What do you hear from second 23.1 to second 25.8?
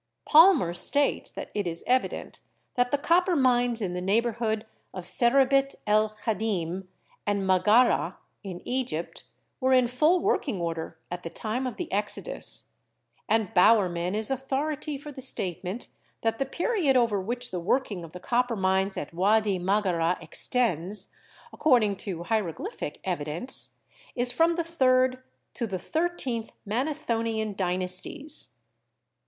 dence, is from the third to the